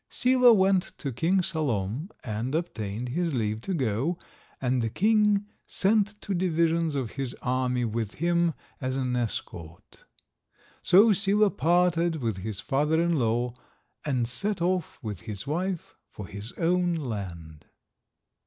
[0.09, 4.17] Sila went to King Salom and obtained his leave to go,
[4.59, 10.05] and the king sent two divisions of his army with him as an escort.
[10.81, 13.53] So Sila parted with his father in law,
[14.03, 17.67] and set off with his wife for his own land.